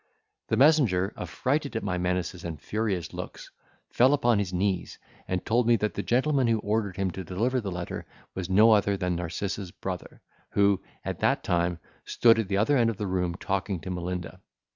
The 0.47 0.57
messenger, 0.57 1.13
affrighted 1.15 1.75
at 1.75 1.83
my 1.83 1.99
menaces 1.99 2.43
and 2.43 2.59
furious 2.59 3.13
looks, 3.13 3.51
fell 3.91 4.15
upon 4.15 4.39
his 4.39 4.51
knees, 4.51 4.97
and 5.27 5.45
told 5.45 5.67
me, 5.67 5.75
that 5.75 5.93
the 5.93 6.01
gentleman 6.01 6.47
who 6.47 6.57
ordered 6.61 6.97
him 6.97 7.11
to 7.11 7.23
deliver 7.23 7.61
the 7.61 7.69
letter 7.71 8.07
was 8.33 8.49
no 8.49 8.71
other 8.71 8.97
than 8.97 9.15
Narcissa's 9.15 9.69
brother, 9.69 10.23
who, 10.53 10.81
at 11.05 11.19
that 11.19 11.43
time, 11.43 11.77
stood 12.03 12.39
at 12.39 12.47
the 12.47 12.57
other 12.57 12.77
end 12.77 12.89
of 12.89 12.97
the 12.97 13.05
room, 13.05 13.35
talking 13.35 13.79
to 13.81 13.91
Melinda. 13.91 14.41